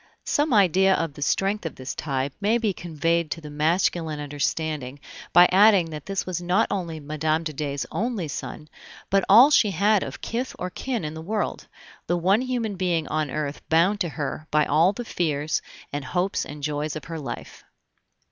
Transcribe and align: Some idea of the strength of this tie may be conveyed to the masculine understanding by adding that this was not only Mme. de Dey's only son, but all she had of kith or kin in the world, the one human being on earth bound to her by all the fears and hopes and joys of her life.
Some 0.25 0.51
idea 0.51 0.95
of 0.95 1.13
the 1.13 1.21
strength 1.21 1.63
of 1.63 1.75
this 1.75 1.93
tie 1.93 2.31
may 2.41 2.57
be 2.57 2.73
conveyed 2.73 3.29
to 3.29 3.39
the 3.39 3.51
masculine 3.51 4.19
understanding 4.19 4.99
by 5.31 5.47
adding 5.51 5.91
that 5.91 6.07
this 6.07 6.25
was 6.25 6.41
not 6.41 6.67
only 6.71 6.99
Mme. 6.99 7.43
de 7.43 7.53
Dey's 7.53 7.85
only 7.91 8.27
son, 8.27 8.67
but 9.11 9.23
all 9.29 9.51
she 9.51 9.69
had 9.69 10.01
of 10.01 10.19
kith 10.19 10.55
or 10.57 10.71
kin 10.71 11.05
in 11.05 11.13
the 11.13 11.21
world, 11.21 11.67
the 12.07 12.17
one 12.17 12.41
human 12.41 12.77
being 12.77 13.07
on 13.09 13.29
earth 13.29 13.61
bound 13.69 13.99
to 13.99 14.09
her 14.09 14.47
by 14.49 14.65
all 14.65 14.91
the 14.91 15.05
fears 15.05 15.61
and 15.93 16.03
hopes 16.03 16.47
and 16.47 16.63
joys 16.63 16.95
of 16.95 17.05
her 17.05 17.19
life. 17.19 17.63